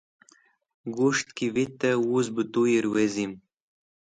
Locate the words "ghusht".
0.95-1.27